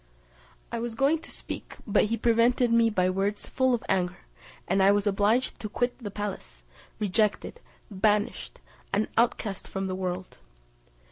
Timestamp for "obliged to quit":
5.05-5.95